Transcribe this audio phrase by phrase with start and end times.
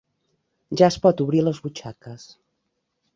[0.79, 2.25] Ja es pot obrir les butxaques.